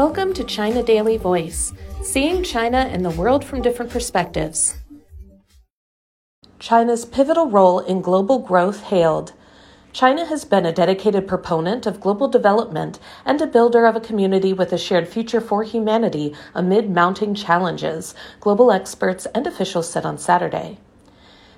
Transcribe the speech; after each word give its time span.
Welcome 0.00 0.32
to 0.32 0.44
China 0.44 0.82
Daily 0.82 1.18
Voice, 1.18 1.74
seeing 2.02 2.42
China 2.42 2.78
and 2.78 3.04
the 3.04 3.10
world 3.10 3.44
from 3.44 3.60
different 3.60 3.90
perspectives. 3.90 4.78
China's 6.58 7.04
pivotal 7.04 7.50
role 7.50 7.80
in 7.80 8.00
global 8.00 8.38
growth 8.38 8.84
hailed. 8.84 9.34
China 9.92 10.24
has 10.24 10.46
been 10.46 10.64
a 10.64 10.72
dedicated 10.72 11.28
proponent 11.28 11.84
of 11.84 12.00
global 12.00 12.28
development 12.28 12.98
and 13.26 13.42
a 13.42 13.46
builder 13.46 13.84
of 13.84 13.94
a 13.94 14.00
community 14.00 14.54
with 14.54 14.72
a 14.72 14.78
shared 14.78 15.06
future 15.06 15.38
for 15.38 15.64
humanity 15.64 16.34
amid 16.54 16.88
mounting 16.88 17.34
challenges, 17.34 18.14
global 18.40 18.72
experts 18.72 19.26
and 19.34 19.46
officials 19.46 19.90
said 19.90 20.06
on 20.06 20.16
Saturday. 20.16 20.78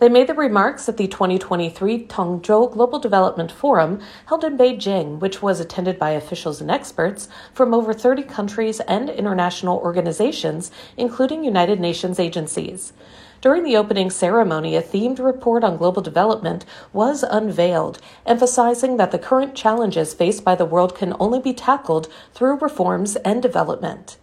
They 0.00 0.08
made 0.08 0.26
the 0.26 0.34
remarks 0.34 0.88
at 0.88 0.96
the 0.96 1.06
2023 1.06 2.06
Tongzhou 2.06 2.72
Global 2.72 2.98
Development 2.98 3.52
Forum 3.52 4.00
held 4.26 4.42
in 4.42 4.58
Beijing, 4.58 5.20
which 5.20 5.40
was 5.40 5.60
attended 5.60 6.00
by 6.00 6.10
officials 6.10 6.60
and 6.60 6.68
experts 6.68 7.28
from 7.52 7.72
over 7.72 7.92
30 7.92 8.24
countries 8.24 8.80
and 8.80 9.08
international 9.08 9.78
organizations, 9.78 10.72
including 10.96 11.44
United 11.44 11.78
Nations 11.78 12.18
agencies. 12.18 12.92
During 13.40 13.62
the 13.62 13.76
opening 13.76 14.10
ceremony, 14.10 14.74
a 14.74 14.82
themed 14.82 15.20
report 15.20 15.62
on 15.62 15.76
global 15.76 16.02
development 16.02 16.64
was 16.92 17.22
unveiled, 17.22 18.00
emphasizing 18.26 18.96
that 18.96 19.12
the 19.12 19.18
current 19.18 19.54
challenges 19.54 20.12
faced 20.12 20.42
by 20.42 20.56
the 20.56 20.66
world 20.66 20.96
can 20.96 21.14
only 21.20 21.38
be 21.38 21.52
tackled 21.52 22.08
through 22.32 22.58
reforms 22.58 23.14
and 23.16 23.40
development. 23.40 24.16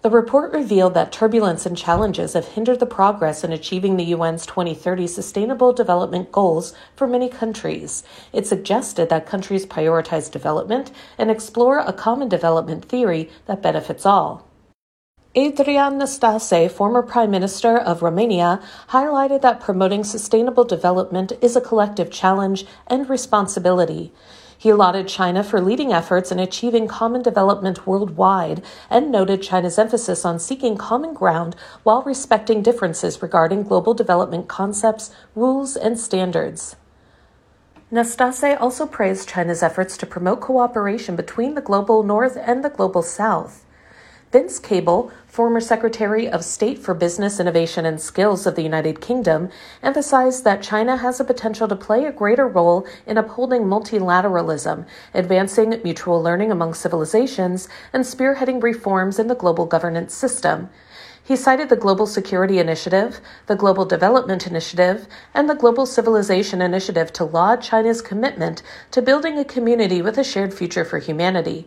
The 0.00 0.10
report 0.10 0.52
revealed 0.52 0.94
that 0.94 1.10
turbulence 1.10 1.66
and 1.66 1.76
challenges 1.76 2.34
have 2.34 2.46
hindered 2.46 2.78
the 2.78 2.86
progress 2.86 3.42
in 3.42 3.52
achieving 3.52 3.96
the 3.96 4.12
UN's 4.12 4.46
2030 4.46 5.08
Sustainable 5.08 5.72
Development 5.72 6.30
Goals 6.30 6.72
for 6.94 7.08
many 7.08 7.28
countries. 7.28 8.04
It 8.32 8.46
suggested 8.46 9.08
that 9.08 9.26
countries 9.26 9.66
prioritize 9.66 10.30
development 10.30 10.92
and 11.18 11.32
explore 11.32 11.80
a 11.80 11.92
common 11.92 12.28
development 12.28 12.84
theory 12.84 13.28
that 13.46 13.60
benefits 13.60 14.06
all. 14.06 14.46
Adrian 15.34 15.98
Năstase, 15.98 16.70
former 16.70 17.02
Prime 17.02 17.32
Minister 17.32 17.76
of 17.76 18.00
Romania, 18.00 18.62
highlighted 18.90 19.40
that 19.42 19.60
promoting 19.60 20.04
sustainable 20.04 20.64
development 20.64 21.32
is 21.42 21.56
a 21.56 21.60
collective 21.60 22.08
challenge 22.10 22.64
and 22.86 23.10
responsibility. 23.10 24.12
He 24.60 24.72
lauded 24.72 25.06
China 25.06 25.44
for 25.44 25.60
leading 25.60 25.92
efforts 25.92 26.32
in 26.32 26.40
achieving 26.40 26.88
common 26.88 27.22
development 27.22 27.86
worldwide 27.86 28.60
and 28.90 29.12
noted 29.12 29.40
China's 29.40 29.78
emphasis 29.78 30.24
on 30.24 30.40
seeking 30.40 30.76
common 30.76 31.14
ground 31.14 31.54
while 31.84 32.02
respecting 32.02 32.60
differences 32.60 33.22
regarding 33.22 33.62
global 33.62 33.94
development 33.94 34.48
concepts, 34.48 35.12
rules, 35.36 35.76
and 35.76 35.98
standards. 35.98 36.74
Năstase 37.92 38.60
also 38.60 38.84
praised 38.84 39.28
China's 39.28 39.62
efforts 39.62 39.96
to 39.96 40.06
promote 40.06 40.40
cooperation 40.40 41.14
between 41.14 41.54
the 41.54 41.60
global 41.60 42.02
north 42.02 42.36
and 42.36 42.64
the 42.64 42.68
global 42.68 43.02
south. 43.02 43.64
Vince 44.30 44.58
Cable, 44.58 45.10
former 45.26 45.58
Secretary 45.58 46.28
of 46.28 46.44
State 46.44 46.78
for 46.78 46.92
Business, 46.92 47.40
Innovation 47.40 47.86
and 47.86 47.98
Skills 47.98 48.46
of 48.46 48.56
the 48.56 48.62
United 48.62 49.00
Kingdom, 49.00 49.48
emphasized 49.82 50.44
that 50.44 50.62
China 50.62 50.98
has 50.98 51.18
a 51.18 51.24
potential 51.24 51.66
to 51.66 51.74
play 51.74 52.04
a 52.04 52.12
greater 52.12 52.46
role 52.46 52.86
in 53.06 53.16
upholding 53.16 53.62
multilateralism, 53.62 54.84
advancing 55.14 55.80
mutual 55.82 56.22
learning 56.22 56.52
among 56.52 56.74
civilizations, 56.74 57.70
and 57.94 58.04
spearheading 58.04 58.62
reforms 58.62 59.18
in 59.18 59.28
the 59.28 59.34
global 59.34 59.64
governance 59.64 60.12
system. 60.12 60.68
He 61.24 61.34
cited 61.34 61.70
the 61.70 61.76
Global 61.76 62.06
Security 62.06 62.58
Initiative, 62.58 63.20
the 63.46 63.56
Global 63.56 63.86
Development 63.86 64.46
Initiative, 64.46 65.06
and 65.32 65.48
the 65.48 65.54
Global 65.54 65.86
Civilization 65.86 66.60
Initiative 66.60 67.14
to 67.14 67.24
laud 67.24 67.62
China's 67.62 68.02
commitment 68.02 68.62
to 68.90 69.00
building 69.00 69.38
a 69.38 69.44
community 69.44 70.02
with 70.02 70.18
a 70.18 70.24
shared 70.24 70.52
future 70.52 70.84
for 70.84 70.98
humanity. 70.98 71.66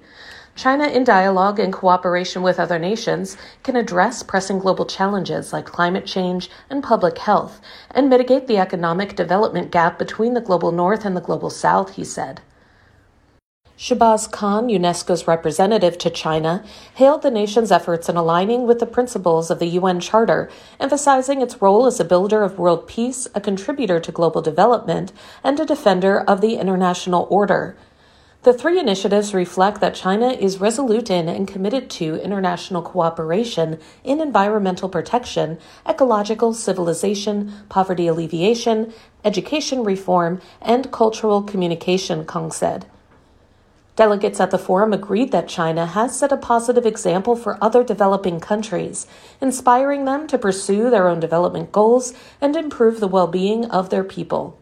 China, 0.55 0.85
in 0.85 1.03
dialogue 1.03 1.59
and 1.59 1.71
cooperation 1.71 2.41
with 2.41 2.59
other 2.59 2.77
nations, 2.77 3.38
can 3.63 3.75
address 3.75 4.21
pressing 4.21 4.59
global 4.59 4.85
challenges 4.85 5.53
like 5.53 5.66
climate 5.66 6.06
change 6.06 6.50
and 6.69 6.84
public 6.84 7.17
health 7.17 7.62
and 7.91 8.09
mitigate 8.09 8.47
the 8.47 8.57
economic 8.57 9.16
development 9.16 9.72
gap 9.72 9.97
between 9.97 10.34
the 10.34 10.41
global 10.41 10.72
north 10.72 11.06
and 11.06 11.16
the 11.16 11.22
global 11.22 11.50
south, 11.50 11.95
he 11.95 12.03
said. 12.03 12.41
Shahbaz 13.81 14.31
Khan, 14.31 14.67
UNESCO's 14.67 15.28
representative 15.28 15.97
to 15.97 16.12
China, 16.12 16.63
hailed 16.94 17.23
the 17.23 17.31
nation's 17.31 17.72
efforts 17.72 18.07
in 18.07 18.16
aligning 18.16 18.68
with 18.68 18.78
the 18.78 18.85
principles 18.85 19.50
of 19.50 19.57
the 19.57 19.69
UN 19.69 20.00
Charter, 20.00 20.51
emphasizing 20.79 21.41
its 21.41 21.63
role 21.63 21.88
as 21.88 22.00
a 22.00 22.06
builder 22.06 22.44
of 22.44 22.59
world 22.59 22.88
peace, 22.88 23.28
a 23.33 23.41
contributor 23.41 24.00
to 24.00 24.12
global 24.12 24.44
development, 24.44 25.12
and 25.44 25.59
a 25.59 25.66
defender 25.66 26.22
of 26.22 26.41
the 26.41 26.57
international 26.57 27.25
order. 27.31 27.75
The 28.44 28.53
three 28.53 28.79
initiatives 28.79 29.35
reflect 29.35 29.81
that 29.81 29.94
China 29.94 30.29
is 30.29 30.59
resolute 30.59 31.12
in 31.12 31.29
and 31.29 31.47
committed 31.47 31.91
to 31.91 32.16
international 32.24 32.81
cooperation 32.81 33.78
in 34.03 34.19
environmental 34.19 34.90
protection, 34.90 35.59
ecological 35.88 36.56
civilization, 36.56 37.53
poverty 37.69 38.07
alleviation, 38.07 38.94
education 39.24 39.84
reform, 39.84 40.41
and 40.59 40.91
cultural 40.91 41.44
communication, 41.44 42.25
Khan 42.25 42.50
said. 42.50 42.88
Delegates 43.96 44.40
at 44.40 44.50
the 44.50 44.57
forum 44.57 44.91
agreed 44.91 45.31
that 45.31 45.47
China 45.47 45.85
has 45.85 46.18
set 46.18 46.31
a 46.31 46.38
positive 46.38 46.88
example 46.88 47.35
for 47.35 47.63
other 47.63 47.84
developing 47.84 48.40
countries, 48.40 49.06
inspiring 49.40 50.06
them 50.06 50.25
to 50.25 50.40
pursue 50.40 50.90
their 50.90 51.07
own 51.07 51.19
development 51.19 51.72
goals 51.72 52.16
and 52.41 52.56
improve 52.56 53.01
the 53.01 53.07
well 53.07 53.28
being 53.28 53.66
of 53.66 53.91
their 53.91 54.03
people. 54.03 54.57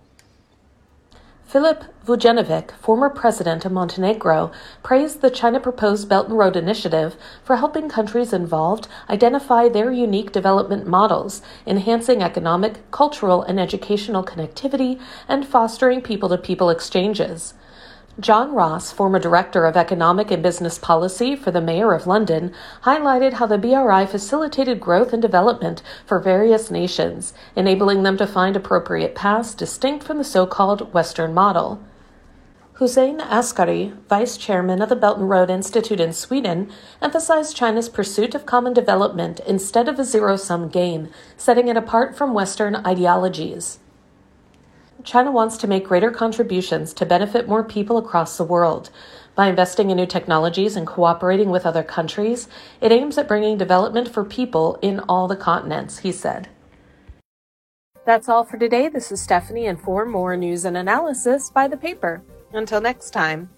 Filip 1.50 1.86
Vujanovic, 2.06 2.74
former 2.74 3.10
president 3.10 3.66
of 3.66 3.72
Montenegro, 3.72 4.52
praised 4.84 5.22
the 5.22 5.32
China 5.32 5.60
proposed 5.60 6.08
Belt 6.08 6.28
and 6.28 6.38
Road 6.38 6.56
Initiative 6.56 7.16
for 7.44 7.56
helping 7.56 7.90
countries 7.90 8.32
involved 8.34 8.88
identify 9.10 9.68
their 9.68 9.92
unique 9.92 10.32
development 10.32 10.86
models, 10.86 11.42
enhancing 11.66 12.22
economic, 12.22 12.92
cultural, 12.92 13.42
and 13.42 13.60
educational 13.60 14.24
connectivity, 14.24 15.02
and 15.28 15.44
fostering 15.48 16.04
people 16.04 16.30
to 16.30 16.38
people 16.38 16.70
exchanges. 16.70 17.56
John 18.20 18.54
Ross, 18.54 18.92
former 18.92 19.18
Director 19.18 19.66
of 19.66 19.78
Economic 19.78 20.30
and 20.30 20.44
Business 20.44 20.78
Policy 20.78 21.38
for 21.38 21.52
the 21.52 21.62
Mayor 21.62 21.94
of 21.94 22.06
London, 22.06 22.54
highlighted 22.84 23.34
how 23.34 23.46
the 23.46 23.58
BRI 23.58 24.06
facilitated 24.06 24.82
growth 24.82 25.14
and 25.14 25.22
development 25.22 25.82
for 26.06 26.20
various 26.20 26.70
nations, 26.70 27.34
enabling 27.56 28.04
them 28.04 28.18
to 28.18 28.28
find 28.28 28.58
appropriate 28.58 29.16
paths 29.16 29.54
distinct 29.54 30.06
from 30.06 30.18
the 30.18 30.26
so 30.26 30.46
called 30.46 30.94
Western 30.94 31.34
model. 31.34 31.82
Hossein 32.74 33.22
Askari, 33.22 33.94
vice 34.10 34.36
chairman 34.36 34.82
of 34.82 34.90
the 34.90 34.96
Belt 34.98 35.18
and 35.18 35.30
Road 35.30 35.50
Institute 35.50 36.02
in 36.02 36.12
Sweden, 36.12 36.70
emphasized 37.02 37.56
China's 37.56 37.88
pursuit 37.88 38.36
of 38.36 38.46
common 38.46 38.74
development 38.74 39.40
instead 39.48 39.88
of 39.88 39.98
a 39.98 40.04
zero 40.04 40.36
sum 40.36 40.68
game, 40.68 41.08
setting 41.38 41.70
it 41.70 41.78
apart 41.78 42.18
from 42.18 42.34
Western 42.34 42.76
ideologies. 42.76 43.80
China 45.04 45.32
wants 45.32 45.58
to 45.58 45.68
make 45.68 45.88
greater 45.88 46.12
contributions 46.12 46.94
to 46.94 47.06
benefit 47.06 47.48
more 47.48 47.64
people 47.64 47.98
across 47.98 48.38
the 48.38 48.44
world. 48.44 48.90
By 49.36 49.48
investing 49.48 49.90
in 49.90 49.98
new 49.98 50.06
technologies 50.06 50.76
and 50.76 50.86
cooperating 50.86 51.50
with 51.50 51.66
other 51.66 51.84
countries, 51.84 52.50
it 52.82 52.92
aims 52.92 53.18
at 53.18 53.28
bringing 53.28 53.58
development 53.58 54.10
for 54.10 54.26
people 54.26 54.78
in 54.82 55.00
all 55.02 55.28
the 55.28 55.38
continents, 55.38 56.00
he 56.00 56.12
said. 56.12 56.50
That's 58.06 58.28
all 58.28 58.44
for 58.44 58.58
today. 58.58 58.90
This 58.90 59.12
is 59.12 59.22
Stephanie, 59.22 59.68
and 59.68 59.80
for 59.80 60.06
more 60.06 60.36
news 60.36 60.66
and 60.66 60.76
analysis, 60.76 61.50
buy 61.50 61.68
the 61.68 61.78
paper. 61.78 62.22
Until 62.52 62.82
next 62.82 63.12
time. 63.12 63.50